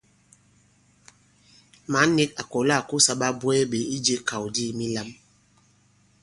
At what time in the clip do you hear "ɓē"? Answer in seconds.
3.71-3.79